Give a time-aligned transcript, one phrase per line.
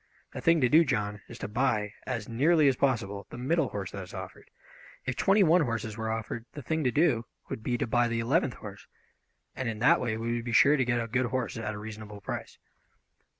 [0.33, 3.91] The thing to do, John, is to buy, as nearly as possible, the middle horse
[3.91, 4.49] that is offered.
[5.05, 8.19] If twenty one horses were offered the thing to do would be to buy the
[8.19, 8.87] eleventh horse,
[9.55, 11.77] and in that way we would be sure to get a good horse at a
[11.77, 12.57] reasonable price."